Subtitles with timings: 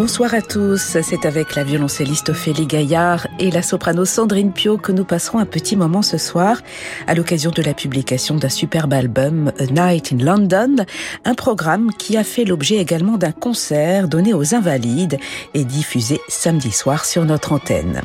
[0.00, 4.92] Bonsoir à tous, c'est avec la violoncelliste Ophélie Gaillard et la soprano Sandrine Pio que
[4.92, 6.62] nous passerons un petit moment ce soir
[7.06, 10.86] à l'occasion de la publication d'un superbe album A Night in London,
[11.26, 15.18] un programme qui a fait l'objet également d'un concert donné aux Invalides
[15.52, 18.00] et diffusé samedi soir sur notre antenne.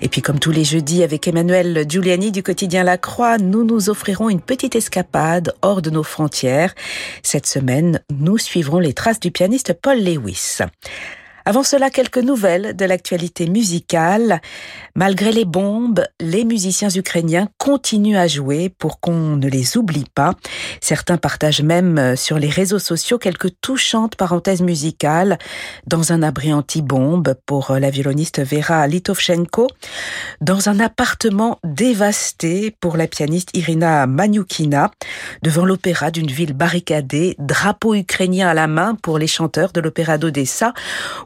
[0.00, 3.90] Et puis comme tous les jeudis avec Emmanuel Giuliani du quotidien La Croix, nous nous
[3.90, 6.74] offrirons une petite escapade hors de nos frontières.
[7.22, 10.60] Cette semaine, nous suivrons les traces du pianiste Paul Lewis.
[11.46, 14.40] Avant cela, quelques nouvelles de l'actualité musicale.
[14.94, 20.32] Malgré les bombes, les musiciens ukrainiens continuent à jouer pour qu'on ne les oublie pas.
[20.80, 25.38] Certains partagent même euh, sur les réseaux sociaux quelques touchantes parenthèses musicales
[25.86, 29.66] dans un abri anti-bombe pour euh, la violoniste Vera Litovchenko,
[30.40, 34.90] dans un appartement dévasté pour la pianiste Irina Maniukina,
[35.42, 40.16] devant l'opéra d'une ville barricadée, drapeau ukrainien à la main pour les chanteurs de l'opéra
[40.16, 40.72] d'Odessa,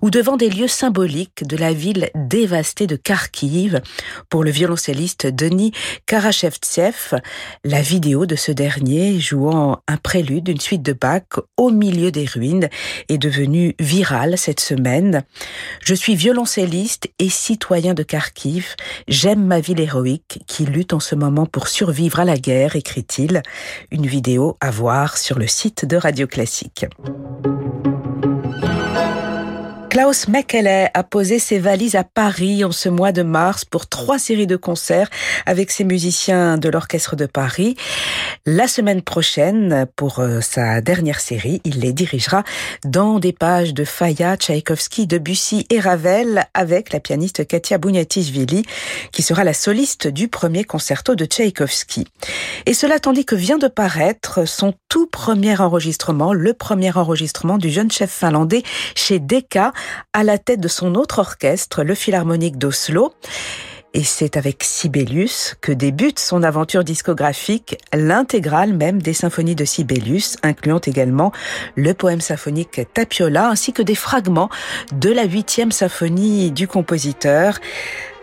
[0.09, 3.83] ou devant des lieux symboliques de la ville dévastée de Kharkiv
[4.31, 5.73] pour le violoncelliste Denis
[6.07, 7.21] Karachevtsev.
[7.63, 12.25] La vidéo de ce dernier jouant un prélude d'une suite de Bach au milieu des
[12.25, 12.71] ruines
[13.11, 15.25] est devenue virale cette semaine.
[15.85, 18.77] Je suis violoncelliste et citoyen de Kharkiv.
[19.09, 23.43] J'aime ma ville héroïque qui lutte en ce moment pour survivre à la guerre, écrit-il.
[23.91, 26.87] Une vidéo à voir sur le site de Radio Classique.
[29.99, 34.21] Klaus Mekele a posé ses valises à Paris en ce mois de mars pour trois
[34.21, 35.11] séries de concerts
[35.45, 37.75] avec ses musiciens de l'Orchestre de Paris.
[38.47, 42.45] La semaine prochaine, pour euh, sa dernière série, il les dirigera
[42.85, 48.63] dans des pages de Faya, Tchaïkovski, Debussy et Ravel avec la pianiste Katia Bouniatishvili
[49.11, 52.07] qui sera la soliste du premier concerto de Tchaïkovski.
[52.67, 57.71] Et cela tandis que vient de paraître son tout premier enregistrement, le premier enregistrement du
[57.71, 58.63] jeune chef finlandais
[58.95, 59.73] chez Decca
[60.13, 63.13] à la tête de son autre orchestre, le Philharmonique d'Oslo.
[63.95, 70.37] Et c'est avec Sibelius que débute son aventure discographique, l'intégrale même des symphonies de Sibelius,
[70.43, 71.33] incluant également
[71.75, 74.51] le poème symphonique Tapiola, ainsi que des fragments
[74.93, 77.59] de la huitième symphonie du compositeur.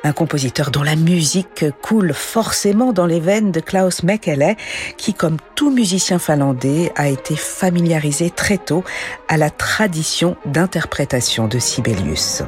[0.05, 4.55] Un compositeur dont la musique coule forcément dans les veines de Klaus Mekele,
[4.97, 8.83] qui, comme tout musicien finlandais, a été familiarisé très tôt
[9.27, 12.43] à la tradition d'interprétation de Sibelius.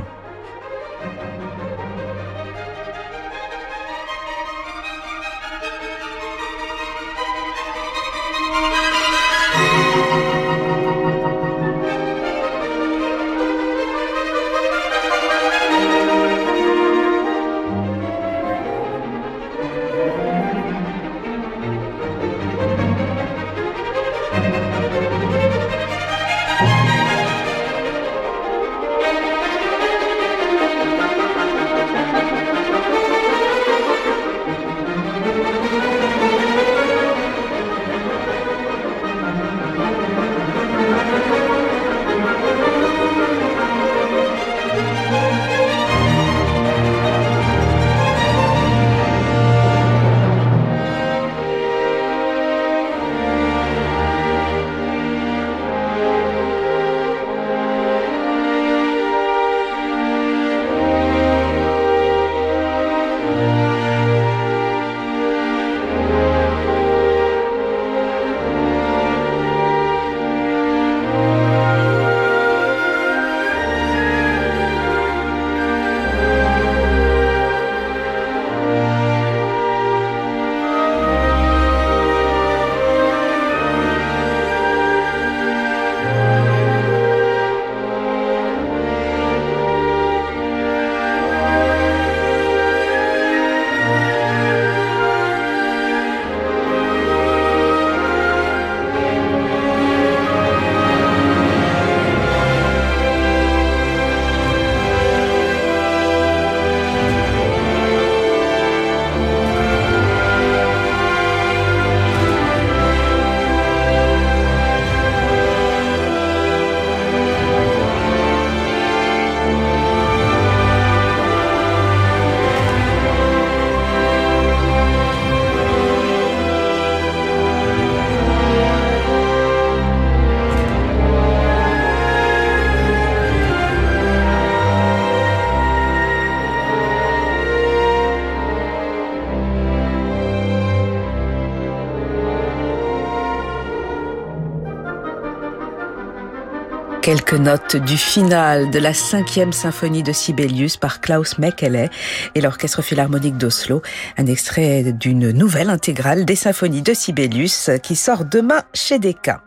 [147.08, 151.90] Quelques notes du final de la cinquième symphonie de Sibelius par Klaus Mekele
[152.36, 153.82] et l'Orchestre Philharmonique d'Oslo.
[154.18, 159.42] Un extrait d'une nouvelle intégrale des symphonies de Sibelius qui sort demain chez Decca.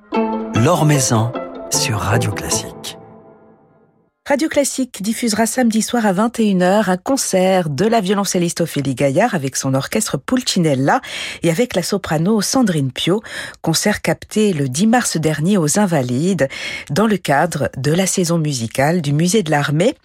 [0.54, 0.86] L'Or
[1.70, 2.96] sur Radio Classique.
[4.30, 9.56] Radio Classique diffusera samedi soir à 21h un concert de la violoncelliste Ophélie Gaillard avec
[9.56, 11.00] son orchestre Pulcinella
[11.42, 13.24] et avec la soprano Sandrine Pio,
[13.60, 16.46] concert capté le 10 mars dernier aux Invalides
[16.90, 19.96] dans le cadre de la saison musicale du musée de l'armée.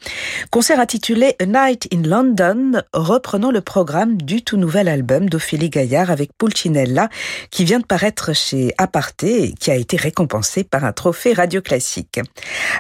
[0.50, 6.10] Concert intitulé A Night in London, reprenant le programme du tout nouvel album d'Ophélie Gaillard
[6.10, 7.10] avec Pulcinella
[7.52, 11.62] qui vient de paraître chez Aparté et qui a été récompensé par un trophée Radio
[11.62, 12.20] Classique.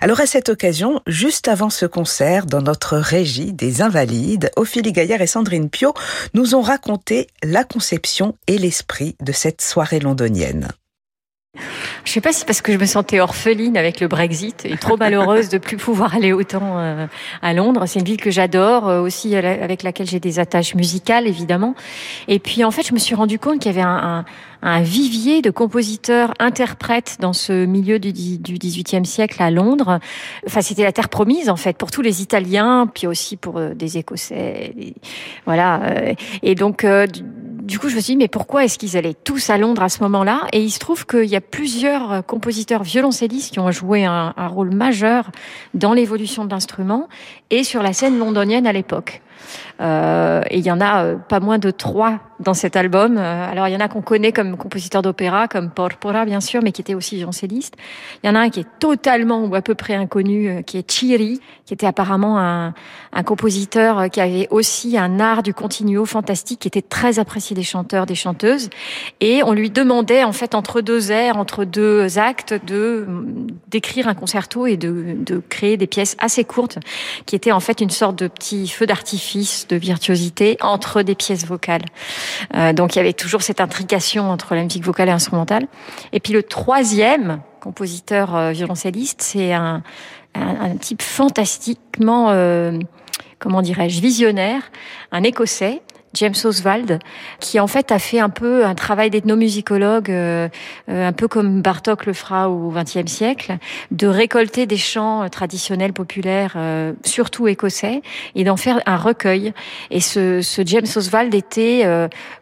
[0.01, 1.01] Alors à cette occasion,
[1.35, 5.93] Juste avant ce concert, dans notre régie des Invalides, Ophélie Gaillard et Sandrine Pio
[6.33, 10.69] nous ont raconté la conception et l'esprit de cette soirée londonienne.
[12.03, 14.97] Je sais pas si parce que je me sentais orpheline avec le Brexit et trop
[14.97, 17.07] malheureuse de plus pouvoir aller autant euh,
[17.41, 17.85] à Londres.
[17.87, 21.75] C'est une ville que j'adore, euh, aussi avec laquelle j'ai des attaches musicales évidemment.
[22.27, 24.25] Et puis en fait, je me suis rendu compte qu'il y avait un,
[24.81, 29.99] vivier de compositeurs interprètes dans ce milieu du, du 18e siècle à Londres.
[30.47, 33.75] Enfin, c'était la terre promise en fait pour tous les Italiens, puis aussi pour euh,
[33.75, 34.73] des Écossais.
[35.45, 36.15] voilà.
[36.41, 36.83] Et donc,
[37.65, 39.89] du coup, je me suis dit, mais pourquoi est-ce qu'ils allaient tous à Londres à
[39.89, 40.41] ce moment-là?
[40.53, 44.69] Et il se trouve qu'il y a plusieurs compositeurs violoncellistes qui ont joué un, rôle
[44.69, 45.31] majeur
[45.73, 47.09] dans l'évolution de l'instrument
[47.49, 49.23] et sur la scène londonienne à l'époque.
[49.81, 53.17] Euh, et il y en a pas moins de trois dans cet album.
[53.17, 56.61] Euh, alors il y en a qu'on connaît comme compositeur d'opéra, comme Porpora bien sûr,
[56.63, 57.75] mais qui était aussi violoncelliste.
[58.23, 60.77] Il y en a un qui est totalement ou à peu près inconnu, euh, qui
[60.77, 62.73] est Chiri, qui était apparemment un,
[63.25, 67.63] compositeur euh, qui avait aussi un art du continuo fantastique, qui était très apprécié des
[67.63, 68.69] chanteurs, des chanteuses.
[69.21, 73.07] Et on lui demandait en fait entre deux airs, entre deux actes, de
[73.67, 76.77] d'écrire un concerto et de, de créer des pièces assez courtes,
[77.25, 81.45] qui étaient en fait une sorte de petit feu d'artifice de virtuosité entre des pièces
[81.45, 81.85] vocales.
[82.53, 85.67] Euh, donc il y avait toujours cette intrication entre la musique vocale et instrumentale.
[86.13, 89.81] Et puis le troisième compositeur euh, violoncelliste, c'est un,
[90.35, 92.77] un, type fantastiquement, euh,
[93.39, 94.61] comment dirais-je, visionnaire,
[95.11, 95.81] un Écossais
[96.15, 96.99] James Oswald,
[97.39, 100.49] qui en fait a fait un peu un travail d'ethnomusicologue, euh,
[100.89, 103.57] euh, un peu comme Bartok le fera au XXe siècle,
[103.91, 106.57] de récolter des chants euh, traditionnels populaires,
[107.03, 108.01] surtout écossais,
[108.35, 109.53] et d'en faire un recueil.
[109.91, 111.85] Et ce, James Oswald était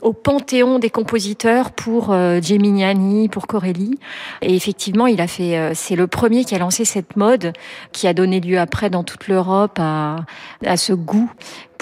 [0.01, 3.99] au panthéon des compositeurs pour Geminiani, pour Corelli.
[4.41, 7.53] Et effectivement, il a fait, c'est le premier qui a lancé cette mode,
[7.91, 10.17] qui a donné lieu après dans toute l'Europe à,
[10.65, 11.31] à ce goût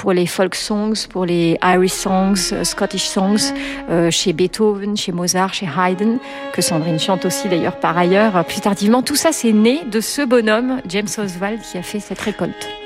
[0.01, 3.53] pour les folk songs, pour les Irish songs, euh, Scottish songs,
[3.91, 6.17] euh, chez Beethoven, chez Mozart, chez Haydn,
[6.53, 8.43] que Sandrine chante aussi d'ailleurs par ailleurs.
[8.45, 12.19] Plus tardivement, tout ça c'est né de ce bonhomme, James Oswald, qui a fait cette
[12.19, 12.80] récolte.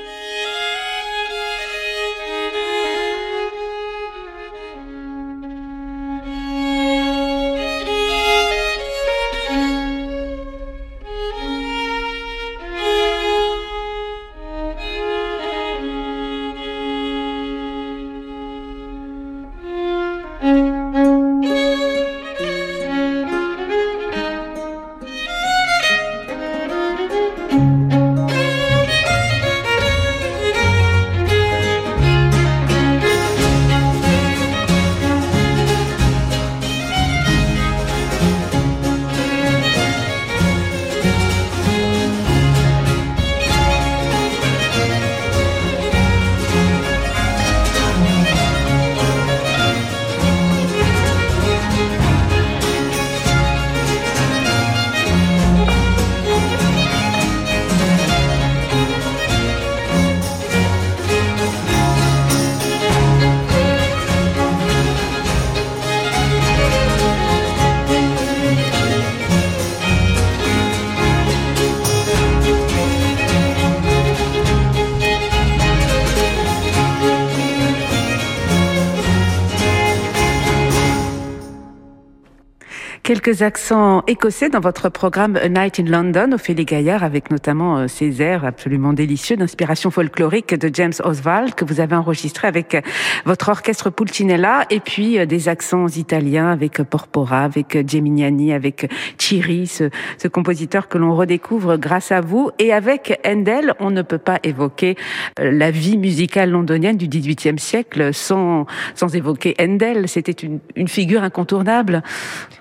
[83.06, 87.86] Quelques accents écossais dans votre programme A Night in London, Ophélie Gaillard, avec notamment euh,
[87.86, 92.80] ces airs absolument délicieux d'inspiration folklorique de James Oswald que vous avez enregistré avec euh,
[93.24, 99.68] votre orchestre Pulcinella, et puis euh, des accents italiens avec Porpora, avec Geminiani, avec Chiri,
[99.68, 104.18] ce, ce compositeur que l'on redécouvre grâce à vous, et avec Handel, on ne peut
[104.18, 104.96] pas évoquer
[105.38, 110.08] la vie musicale londonienne du XVIIIe siècle sans sans évoquer Handel.
[110.08, 112.02] C'était une, une figure incontournable.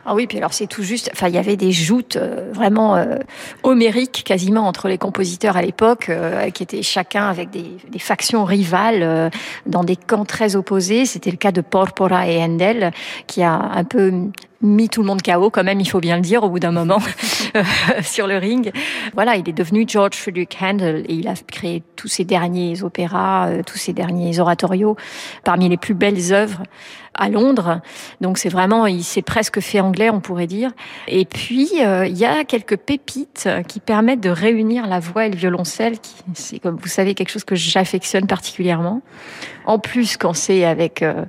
[0.05, 3.17] Ah oui, alors c'est tout juste, enfin il y avait des joutes euh, vraiment euh,
[3.63, 8.43] homériques quasiment entre les compositeurs à l'époque, euh, qui étaient chacun avec des, des factions
[8.43, 9.31] rivales
[9.65, 11.05] dans des camps très opposés.
[11.05, 12.91] C'était le cas de Porpora et Handel,
[13.27, 14.11] qui a un peu
[14.65, 16.71] mis tout le monde KO quand même, il faut bien le dire, au bout d'un
[16.71, 16.99] moment
[18.01, 18.71] sur le ring.
[19.13, 23.49] Voilà, il est devenu George Frederick Handel et il a créé tous ses derniers opéras,
[23.65, 24.95] tous ses derniers oratorios,
[25.43, 26.63] parmi les plus belles œuvres
[27.17, 27.81] à Londres.
[28.21, 30.71] Donc c'est vraiment, il s'est presque fait anglais, on pourrait dire.
[31.07, 35.29] Et puis euh, il y a quelques pépites qui permettent de réunir la voix et
[35.29, 39.01] le violoncelle, qui c'est comme vous savez quelque chose que j'affectionne particulièrement.
[39.65, 41.25] En plus, quand c'est avec euh,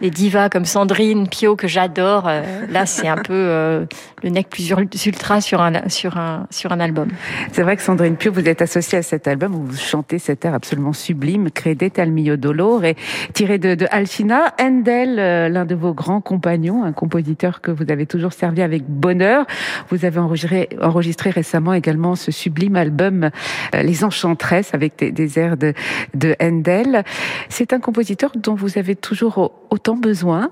[0.00, 2.42] des divas comme Sandrine Pio que j'adore, euh,
[2.74, 3.86] là c'est un peu
[4.22, 4.70] le nec plus
[5.06, 7.08] ultra sur un sur un sur un album.
[7.52, 10.54] C'est vrai que Sandrine Pio, vous êtes associée à cet album vous chantez cet air
[10.54, 12.94] absolument sublime, Credete al mio dolore,
[13.32, 17.84] tiré de, de Alcina, Handel euh, l'un de vos grands compagnons, un compositeur que vous
[17.90, 19.46] avez toujours servi avec bonheur.
[19.90, 23.30] Vous avez enregistré, enregistré récemment également ce sublime album
[23.74, 25.74] euh, Les Enchantresses avec des, airs de,
[26.14, 27.04] de Handel.
[27.48, 30.50] C'est un compositeur dont vous avez toujours autant besoin.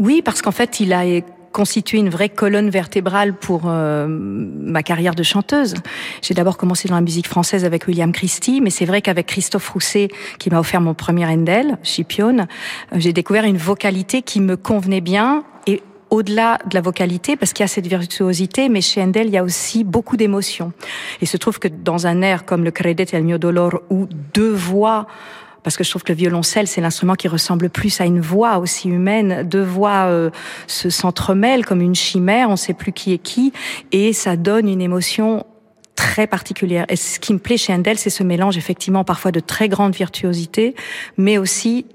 [0.00, 1.04] Oui, parce qu'en fait, il a
[1.52, 5.74] constitué une vraie colonne vertébrale pour euh, ma carrière de chanteuse.
[6.22, 9.68] J'ai d'abord commencé dans la musique française avec William Christie, mais c'est vrai qu'avec Christophe
[9.68, 12.46] Rousset, qui m'a offert mon premier Handel, Chipione,
[12.92, 17.52] euh, j'ai découvert une vocalité qui me convenait bien et au-delà de la vocalité, parce
[17.52, 20.72] qu'il y a cette virtuosité, mais chez Handel, il y a aussi beaucoup d'émotions.
[21.20, 24.52] Il se trouve que dans un air comme le Credete al mio dolor, où deux
[24.52, 25.06] voix
[25.62, 28.58] parce que je trouve que le violoncelle, c'est l'instrument qui ressemble plus à une voix
[28.58, 29.42] aussi humaine.
[29.48, 30.30] Deux voix euh,
[30.66, 33.52] se s'entremêlent comme une chimère, on ne sait plus qui est qui,
[33.92, 35.44] et ça donne une émotion
[35.94, 36.86] très particulière.
[36.88, 39.94] Et ce qui me plaît chez Handel, c'est ce mélange effectivement parfois de très grande
[39.94, 40.74] virtuosité,
[41.18, 41.86] mais aussi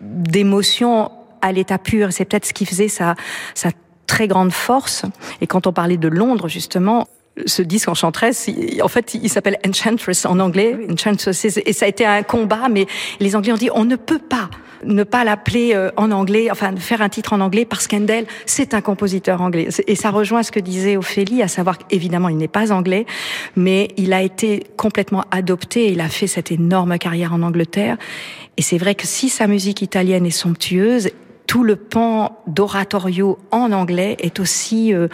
[0.00, 2.12] d'émotion à l'état pur.
[2.12, 3.14] C'est peut-être ce qui faisait sa,
[3.54, 3.70] sa
[4.06, 5.04] très grande force.
[5.40, 7.06] Et quand on parlait de Londres, justement,
[7.46, 8.48] ce disque Enchantress,
[8.82, 12.86] en fait, il s'appelle Enchantress en anglais, Enchantress, et ça a été un combat, mais
[13.20, 14.50] les Anglais ont dit on ne peut pas
[14.84, 18.74] ne pas l'appeler euh, en anglais, enfin faire un titre en anglais parce qu'Endel, c'est
[18.74, 19.68] un compositeur anglais.
[19.86, 23.06] Et ça rejoint ce que disait Ophélie, à savoir qu'évidemment, il n'est pas anglais,
[23.56, 27.96] mais il a été complètement adopté il a fait cette énorme carrière en Angleterre.
[28.56, 31.10] Et c'est vrai que si sa musique italienne est somptueuse,
[31.46, 35.08] tout le pan d'oratorio en anglais est aussi euh,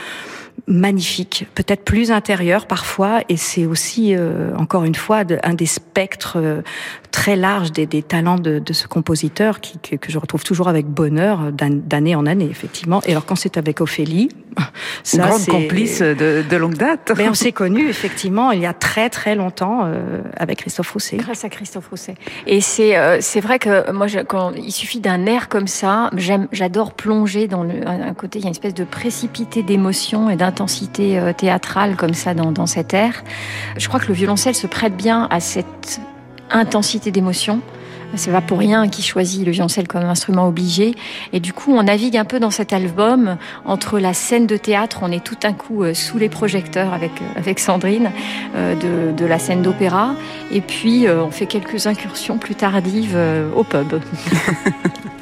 [0.71, 6.35] magnifique, peut-être plus intérieur parfois, et c'est aussi, euh, encore une fois, un des spectres
[6.37, 6.63] euh,
[7.11, 10.69] très large des, des talents de, de, ce compositeur qui, que, que, je retrouve toujours
[10.69, 13.03] avec bonheur d'année en année, effectivement.
[13.05, 14.29] Et alors quand c'est avec Ophélie,
[15.03, 17.13] ça, Une grande complice de, de, longue date.
[17.17, 21.17] Mais on s'est connus effectivement il y a très très longtemps euh, avec Christophe Rousset.
[21.19, 22.15] Grâce à Christophe Rousset.
[22.47, 26.49] Et c'est euh, c'est vrai que moi quand il suffit d'un air comme ça, j'aime
[26.53, 30.37] j'adore plonger dans le, un côté il y a une espèce de précipité d'émotion et
[30.37, 30.60] d'intensité
[30.99, 33.23] euh, théâtrale comme ça dans, dans cet air.
[33.77, 36.01] Je crois que le violoncelle se prête bien à cette
[36.51, 37.61] intensité d'émotion.
[38.17, 40.97] C'est pas pour rien qu'il choisit le violoncelle comme instrument obligé.
[41.33, 44.99] Et du coup, on navigue un peu dans cet album entre la scène de théâtre,
[45.03, 48.11] on est tout un coup euh, sous les projecteurs avec euh, avec Sandrine
[48.55, 50.15] de la scène d'opéra,
[50.51, 53.17] et puis on fait quelques incursions plus tardives
[53.55, 54.01] au pub.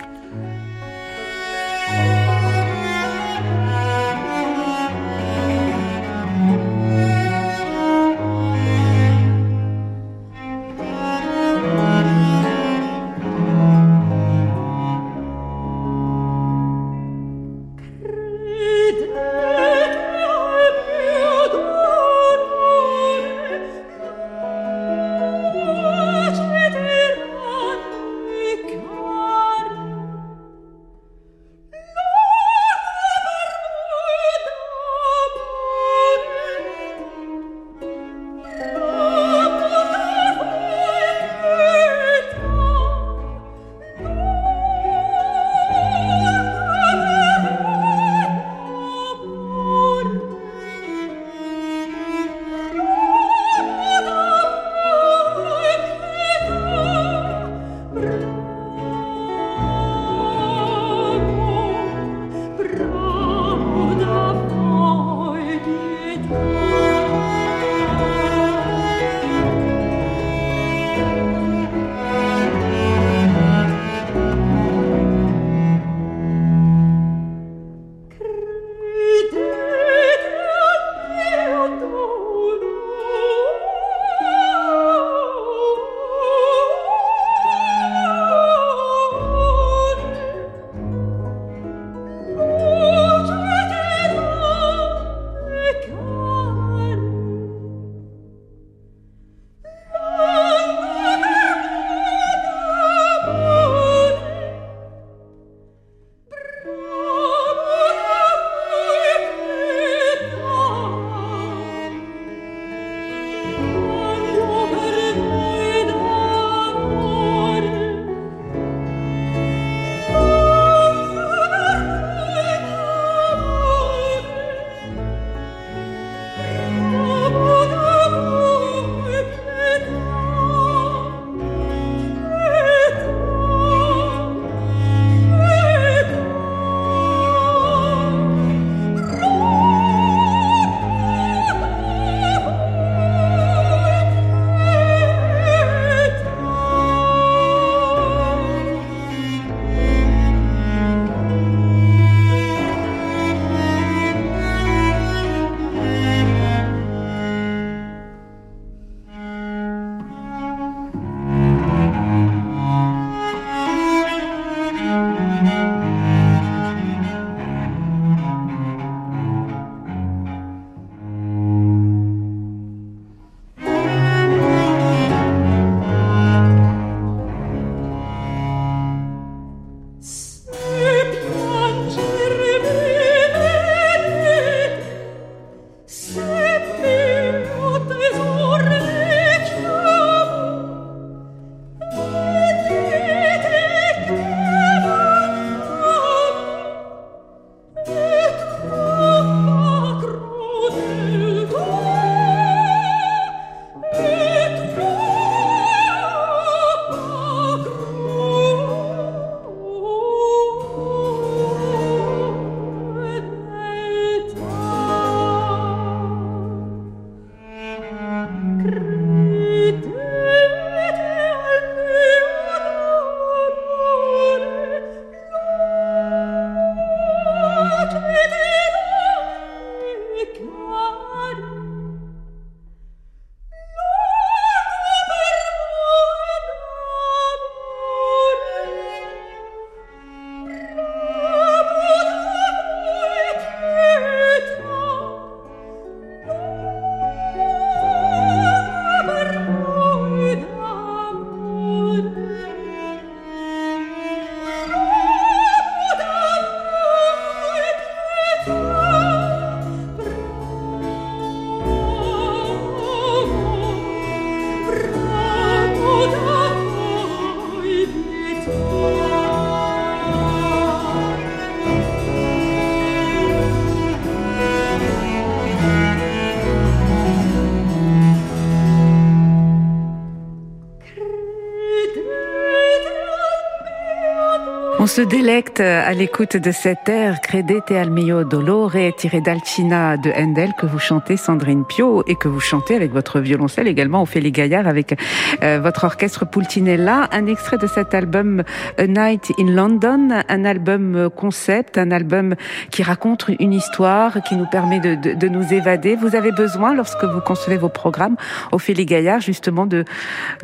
[284.88, 290.54] se délecte à l'écoute de cet air Credete al mio dolore tiré d'Alcina de Handel
[290.58, 294.66] que vous chantez Sandrine Pio et que vous chantez avec votre violoncelle également Ophélie Gaillard
[294.66, 294.98] avec
[295.42, 297.06] euh, votre orchestre Pultinella.
[297.12, 298.42] Un extrait de cet album
[298.78, 302.34] A Night in London, un album concept, un album
[302.70, 305.96] qui raconte une histoire, qui nous permet de, de, de nous évader.
[305.96, 308.16] Vous avez besoin, lorsque vous concevez vos programmes,
[308.52, 309.84] Ophélie Gaillard, justement de,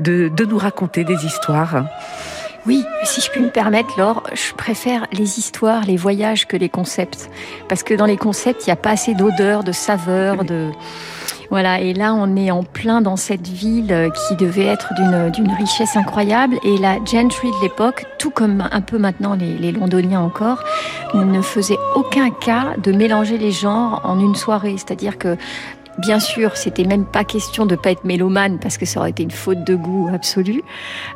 [0.00, 1.84] de, de nous raconter des histoires.
[2.66, 6.70] Oui, si je puis me permettre, Laure, je préfère les histoires, les voyages que les
[6.70, 7.28] concepts.
[7.68, 10.70] Parce que dans les concepts, il n'y a pas assez d'odeur, de saveur, de...
[11.50, 15.94] Voilà, et là, on est en plein dans cette ville qui devait être d'une richesse
[15.94, 16.58] incroyable.
[16.64, 20.64] Et la gentry de l'époque, tout comme un peu maintenant les, les londoniens encore,
[21.14, 24.74] ne faisait aucun cas de mélanger les genres en une soirée.
[24.78, 25.36] C'est-à-dire que
[25.98, 29.22] Bien sûr, c'était même pas question de pas être mélomane parce que ça aurait été
[29.22, 30.62] une faute de goût absolue.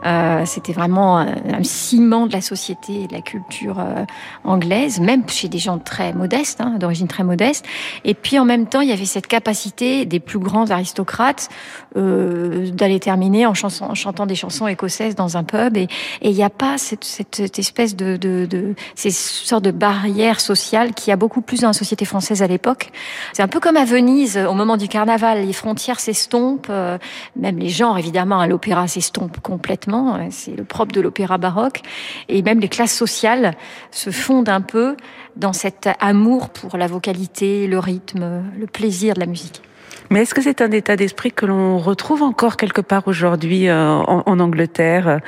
[0.06, 4.04] Euh, c'était vraiment un, ciment de la société et de la culture euh,
[4.44, 7.64] anglaise, même chez des gens très modestes, hein, d'origine très modeste.
[8.04, 11.48] Et puis en même temps, il y avait cette capacité des plus grands aristocrates
[11.96, 15.76] euh, d'aller terminer en, chantant des chansons écossaises dans un pub.
[15.76, 15.88] Et
[16.22, 20.40] il n'y a pas cette, cette, cette espèce de, de, de, ces sortes de barrières
[20.40, 22.92] sociales qui a beaucoup plus dans la société française à l'époque.
[23.32, 26.98] C'est un peu comme à Venise au moment du carnaval, les frontières s'estompent, euh,
[27.36, 31.82] même les genres évidemment à l'opéra s'estompent complètement, c'est le propre de l'opéra baroque,
[32.28, 33.54] et même les classes sociales
[33.90, 34.96] se fondent un peu
[35.36, 39.62] dans cet amour pour la vocalité, le rythme, le plaisir de la musique.
[40.10, 43.88] Mais est-ce que c'est un état d'esprit que l'on retrouve encore quelque part aujourd'hui euh,
[43.88, 45.20] en, en, Angleterre?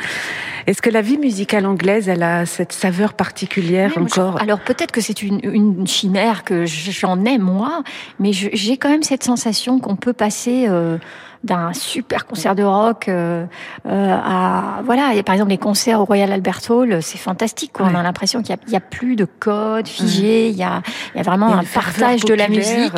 [0.66, 4.60] Est-ce que la vie musicale anglaise, elle a cette saveur particulière oui, encore je, Alors
[4.60, 7.82] peut-être que c'est une, une, chimère que j'en ai moi,
[8.18, 10.98] mais j'ai quand même cette sensation qu'on peut passer euh,
[11.42, 13.46] d'un super concert de rock euh,
[13.86, 15.14] euh, à voilà.
[15.14, 17.72] Et par exemple les concerts au Royal Albert Hall, c'est fantastique.
[17.72, 17.86] Quoi.
[17.86, 17.92] Ouais.
[17.94, 20.50] On a l'impression qu'il n'y a, a, plus de code figé.
[20.50, 20.82] Il y, a,
[21.14, 22.92] il y a vraiment un partage de la musique.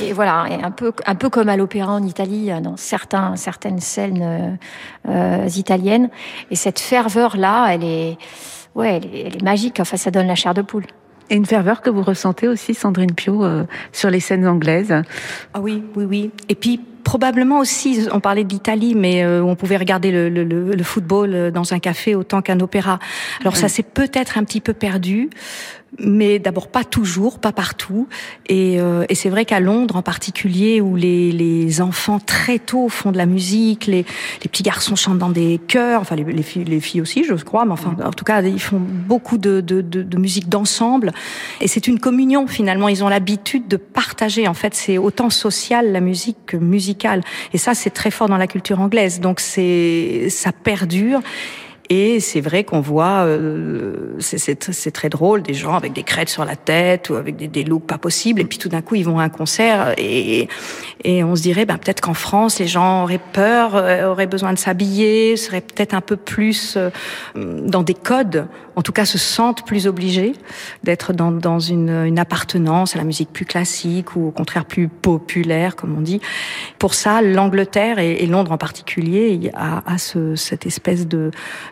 [0.00, 3.80] Et voilà, et un peu un peu comme à l'opéra en Italie, dans certains certaines
[3.80, 4.58] scènes
[5.08, 6.10] euh, italiennes.
[6.50, 8.18] Et cette ferveur là, elle est
[8.74, 9.78] ouais, elle est, elle est magique.
[9.78, 10.86] Enfin, ça donne la chair de poule.
[11.30, 14.94] Et une ferveur que vous ressentez aussi, Sandrine Pio, euh, sur les scènes anglaises.
[15.54, 16.30] Ah oui, oui, oui.
[16.48, 20.82] Et puis probablement aussi, on parlait d'Italie, mais euh, on pouvait regarder le, le, le,
[20.82, 22.98] football dans un café autant qu'un opéra.
[23.40, 25.30] Alors ça s'est peut-être un petit peu perdu,
[25.98, 28.08] mais d'abord pas toujours, pas partout.
[28.48, 32.88] Et, euh, et c'est vrai qu'à Londres en particulier, où les, les, enfants très tôt
[32.88, 34.04] font de la musique, les,
[34.42, 37.34] les petits garçons chantent dans des chœurs, enfin les, les, filles, les filles aussi, je
[37.34, 41.12] crois, mais enfin en tout cas ils font beaucoup de, de, de, de musique d'ensemble.
[41.60, 42.88] Et c'est une communion finalement.
[42.88, 44.48] Ils ont l'habitude de partager.
[44.48, 47.22] En fait, c'est autant social la musique que musicale.
[47.52, 49.20] Et ça, c'est très fort dans la culture anglaise.
[49.20, 51.20] Donc c'est ça perdure.
[51.88, 56.44] Et c'est vrai qu'on voit, euh, c'est très drôle, des gens avec des crêtes sur
[56.44, 58.40] la tête ou avec des, des looks pas possibles.
[58.40, 60.48] Et puis tout d'un coup, ils vont à un concert et,
[61.04, 64.52] et on se dirait, ben, peut-être qu'en France, les gens auraient peur, euh, auraient besoin
[64.52, 66.90] de s'habiller, seraient peut-être un peu plus euh,
[67.34, 68.46] dans des codes.
[68.76, 70.34] En tout cas, se sentent plus obligés
[70.84, 74.88] d'être dans, dans une, une appartenance à la musique plus classique ou au contraire plus
[74.88, 76.20] populaire, comme on dit.
[76.78, 81.30] Pour ça, l'Angleterre et, Londres en particulier a, a ce, cette espèce de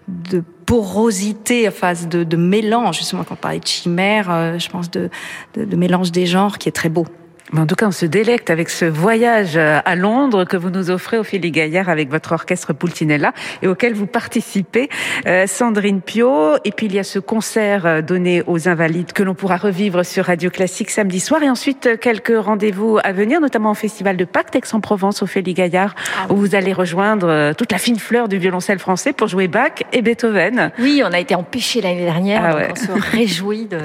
[0.08, 4.90] de porosité, enfin de, de mélange, justement quand on parlait de chimère, euh, je pense
[4.90, 5.10] de,
[5.54, 7.06] de, de mélange des genres qui est très beau.
[7.52, 11.18] En tout cas, on se délecte avec ce voyage à Londres que vous nous offrez,
[11.18, 14.88] Ophélie Gaillard, avec votre orchestre Pulcinella et auquel vous participez,
[15.26, 16.56] euh, Sandrine Pio.
[16.64, 20.24] Et puis, il y a ce concert donné aux Invalides que l'on pourra revivre sur
[20.24, 21.42] Radio Classique samedi soir.
[21.42, 26.26] Et ensuite, quelques rendez-vous à venir, notamment au Festival de Pacte Aix-en-Provence, Ophélie Gaillard, ah
[26.28, 26.34] oui.
[26.34, 30.00] où vous allez rejoindre toute la fine fleur du violoncelle français pour jouer Bach et
[30.00, 30.72] Beethoven.
[30.78, 32.68] Oui, on a été empêchés l'année dernière, ah ouais.
[32.72, 33.66] on se réjouit.
[33.66, 33.78] De...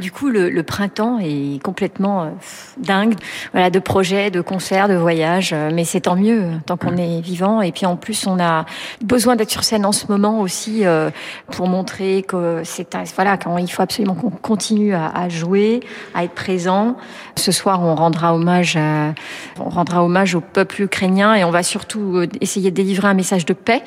[0.00, 2.36] Du coup, le, le, printemps est complètement
[3.52, 5.54] voilà, de projets, de concerts, de voyages.
[5.72, 7.62] Mais c'est tant mieux, tant qu'on est vivant.
[7.62, 8.64] Et puis en plus, on a
[9.02, 11.10] besoin d'être sur scène en ce moment aussi euh,
[11.50, 15.80] pour montrer que c'est voilà, quand il faut absolument qu'on continue à, à, jouer,
[16.14, 16.96] à être présent.
[17.36, 19.14] Ce soir, on rendra hommage, à,
[19.60, 23.14] on rendra hommage au peuple ukrainien et on va surtout euh, essayer de délivrer un
[23.14, 23.82] message de paix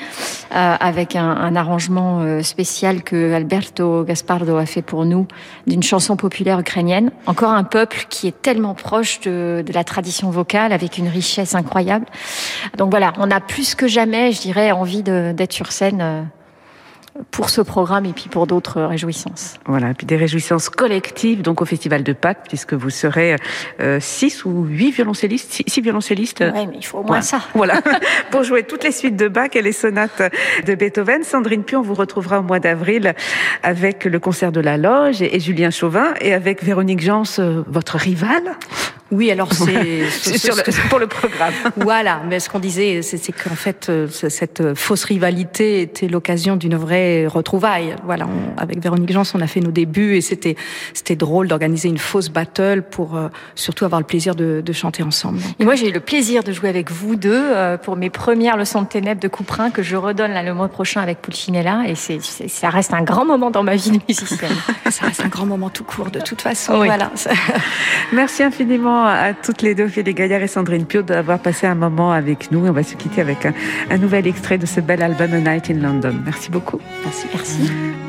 [0.52, 5.28] euh, avec un, un, arrangement euh, spécial que Alberto Gaspardo a fait pour nous
[5.68, 7.12] d'une chanson populaire ukrainienne.
[7.26, 11.56] Encore un peuple qui est tellement proche de, de, la tradition vocale avec une richesse
[11.56, 12.06] incroyable.
[12.78, 16.30] Donc voilà, on a plus que jamais, je dirais, envie d'être sur scène
[17.32, 19.56] pour ce programme et puis pour d'autres réjouissances.
[19.66, 23.36] Voilà, et puis des réjouissances collectives donc au Festival de Pâques puisque vous serez
[23.80, 26.44] euh, six ou huit violoncellistes, six, violoncellistes.
[26.54, 27.42] Oui, mais il faut au moins ça.
[27.54, 27.82] Voilà,
[28.32, 30.22] pour jouer toutes les suites de Bach et les sonates
[30.66, 31.24] de Beethoven.
[31.24, 33.14] Sandrine Pion vous retrouvera au mois d'avril
[33.64, 37.98] avec le concert de la Loge et, Julien Chauvin et avec Véronique Jans, euh, votre
[37.98, 38.58] rivale.
[39.12, 39.70] Oui, alors c'est
[40.90, 41.54] pour le programme.
[41.78, 46.76] Voilà, mais ce qu'on disait, c'est qu'en fait, euh, cette fausse rivalité était l'occasion d'une
[46.76, 47.96] vraie retrouvaille.
[48.04, 50.56] Voilà, avec Véronique Jans, on a fait nos débuts et c'était
[50.94, 55.04] c'était drôle d'organiser une fausse battle pour euh, surtout avoir le plaisir de, de chanter
[55.04, 55.40] ensemble.
[55.60, 58.58] Et moi, j'ai eu le plaisir de jouer avec vous deux euh, pour mes premières
[58.58, 61.96] leçons de ténèbres de Couperin que je redonne là, le mois prochain avec Pulcinella et
[61.96, 64.52] c'est ça reste un grand moment dans ma vie de musicienne.
[64.90, 66.76] ça reste un grand moment tout court de toute façon.
[66.78, 67.12] Voilà.
[68.14, 72.12] Merci infiniment à toutes les deux, Philippe Gaillard et Sandrine Pio, d'avoir passé un moment
[72.12, 72.66] avec nous.
[72.66, 73.54] On va se quitter avec un,
[73.90, 76.16] un nouvel extrait de ce bel album A Night in London.
[76.26, 76.80] Merci beaucoup.
[77.04, 78.09] Merci, merci.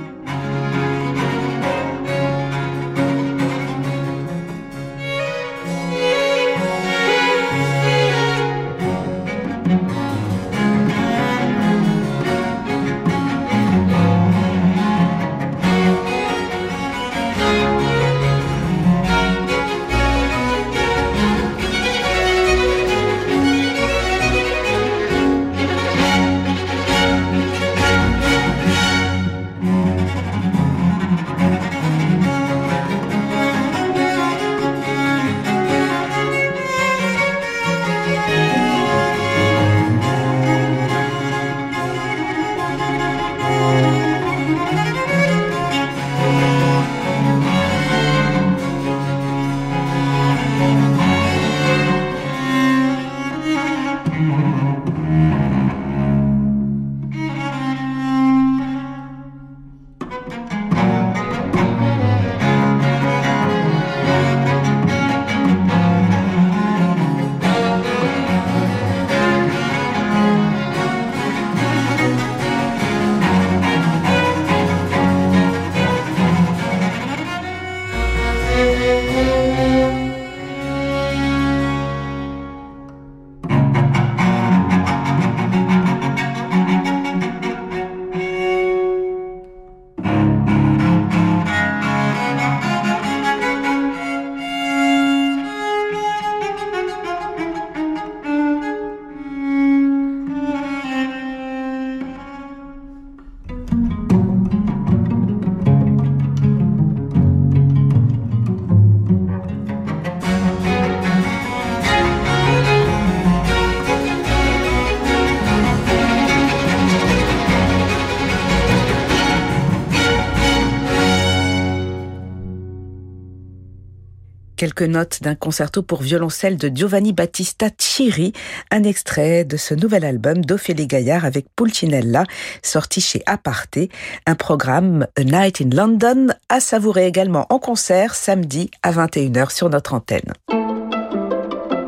[124.61, 128.35] Quelques notes d'un concerto pour violoncelle de Giovanni Battista Chiri,
[128.70, 132.25] un extrait de ce nouvel album d'Ophélie Gaillard avec Pulcinella,
[132.62, 133.88] sorti chez Aparté,
[134.27, 139.70] un programme A Night in London à savourer également en concert samedi à 21h sur
[139.70, 140.35] notre antenne.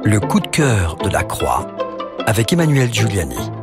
[0.02, 1.76] Le coup de cœur de la Croix
[2.26, 3.61] avec Emmanuel Giuliani.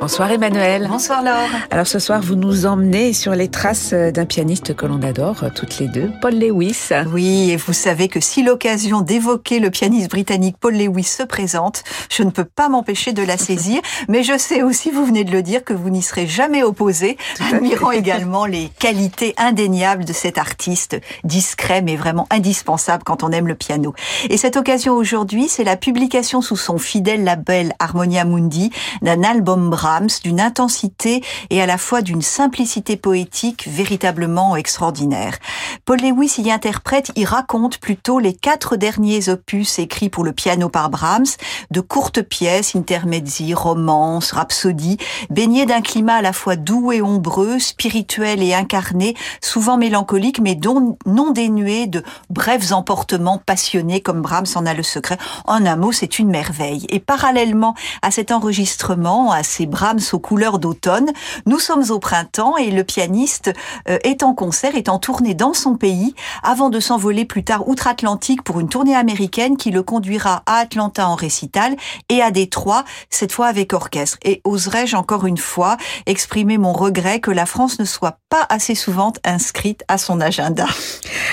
[0.00, 0.86] Bonsoir Emmanuel.
[0.88, 1.50] Bonsoir Laure.
[1.70, 5.78] Alors ce soir, vous nous emmenez sur les traces d'un pianiste que l'on adore, toutes
[5.78, 6.88] les deux, Paul Lewis.
[7.12, 11.84] Oui, et vous savez que si l'occasion d'évoquer le pianiste britannique Paul Lewis se présente,
[12.08, 15.32] je ne peux pas m'empêcher de la saisir, mais je sais aussi, vous venez de
[15.32, 17.18] le dire, que vous n'y serez jamais opposé,
[17.52, 23.48] admirant également les qualités indéniables de cet artiste, discret mais vraiment indispensable quand on aime
[23.48, 23.92] le piano.
[24.30, 28.70] Et cette occasion aujourd'hui, c'est la publication sous son fidèle label Harmonia Mundi
[29.02, 35.36] d'un album Brahms d'une intensité et à la fois d'une simplicité poétique véritablement extraordinaire.
[35.84, 40.68] Paul Lewis y interprète, y raconte plutôt les quatre derniers opus écrits pour le piano
[40.68, 41.26] par Brahms,
[41.72, 44.98] de courtes pièces, intermezzi, romances, rhapsodies,
[45.28, 50.56] baignées d'un climat à la fois doux et ombreux, spirituel et incarné, souvent mélancolique, mais
[51.04, 55.18] non dénué de brefs emportements passionnés comme Brahms en a le secret.
[55.46, 56.86] En un mot, c'est une merveille.
[56.90, 61.10] Et parallèlement à cet enregistrement, à ces Brahms aux couleurs d'automne.
[61.46, 63.50] Nous sommes au printemps et le pianiste
[63.88, 67.66] euh, est en concert, est en tournée dans son pays avant de s'envoler plus tard
[67.66, 71.76] outre-Atlantique pour une tournée américaine qui le conduira à Atlanta en récital
[72.10, 74.18] et à Détroit, cette fois avec orchestre.
[74.22, 78.74] Et oserais-je encore une fois exprimer mon regret que la France ne soit pas assez
[78.74, 80.66] souvent inscrite à son agenda?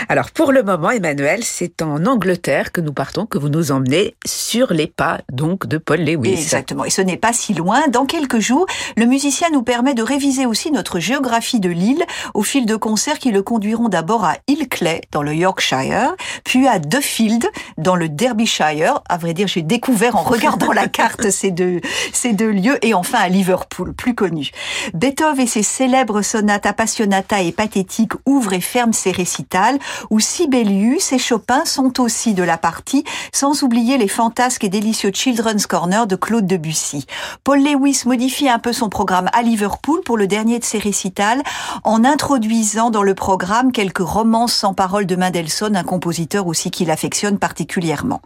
[0.07, 4.15] Alors pour le moment, Emmanuel, c'est en Angleterre que nous partons, que vous nous emmenez
[4.25, 6.31] sur les pas donc de Paul Lewis.
[6.31, 6.85] Exactement.
[6.85, 7.89] Et ce n'est pas si loin.
[7.89, 12.03] Dans quelques quelques jours, le musicien nous permet de réviser aussi notre géographie de l'île
[12.33, 16.79] au fil de concerts qui le conduiront d'abord à Ilkley, dans le Yorkshire, puis à
[16.79, 17.45] Duffield,
[17.77, 19.01] dans le Derbyshire.
[19.09, 21.81] À vrai dire, j'ai découvert en regardant la carte ces deux,
[22.13, 24.51] ces deux lieux, et enfin à Liverpool, plus connu.
[24.93, 31.11] Beethoven et ses célèbres sonates appassionata et pathétiques ouvrent et ferment ses récitals, où Sibelius
[31.11, 36.07] et Chopin sont aussi de la partie, sans oublier les fantasques et délicieux Children's Corner
[36.07, 37.05] de Claude Debussy.
[37.43, 41.43] Paul Lewis modifie un peu son programme à Liverpool pour le dernier de ses récitals,
[41.83, 46.89] en introduisant dans le programme quelques romances sans parole de Mendelssohn, un compositeur aussi qu'il
[46.89, 48.23] affectionne particulièrement.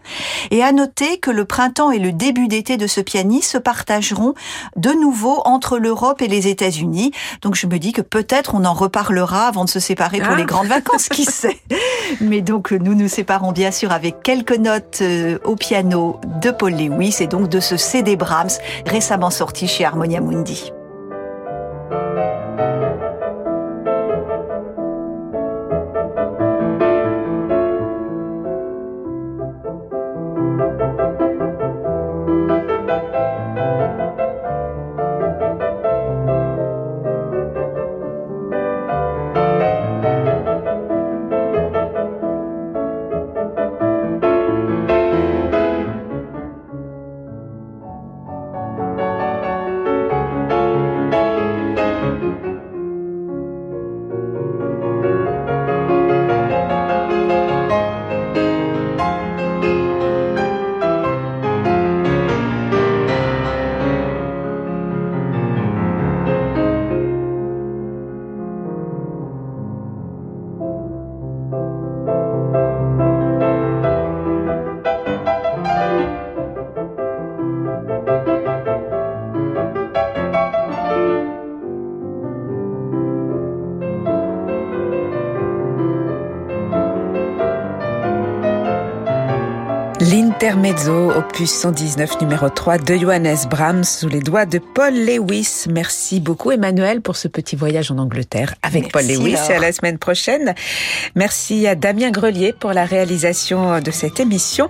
[0.50, 4.34] Et à noter que le printemps et le début d'été de ce pianiste se partageront
[4.78, 7.12] de nouveau entre l'Europe et les États-Unis.
[7.42, 10.44] Donc je me dis que peut-être on en reparlera avant de se séparer pour les
[10.44, 10.46] ah.
[10.46, 11.60] grandes vacances, qui sait.
[12.22, 16.76] Mais donc nous nous séparons bien sûr avec quelques notes euh, au piano de Paul
[16.76, 18.52] Lewis et donc de ce CD Brahms
[18.86, 20.81] récemment sorti chez Harmonia Mundi.
[90.52, 95.68] Intermezzo, opus 119, numéro 3 de Johannes Brahms, sous les doigts de Paul Lewis.
[95.70, 99.72] Merci beaucoup Emmanuel pour ce petit voyage en Angleterre avec Paul Lewis et à la
[99.72, 100.54] semaine prochaine.
[101.16, 104.70] Merci à Damien Grelier pour la réalisation de cette émission.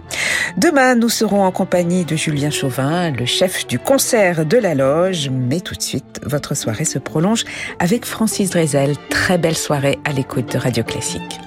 [0.55, 5.31] Demain, nous serons en compagnie de Julien Chauvin, le chef du concert de la loge.
[5.31, 7.43] Mais tout de suite, votre soirée se prolonge
[7.79, 8.97] avec Francis Drezel.
[9.09, 11.39] Très belle soirée à l'écoute de Radio Classique.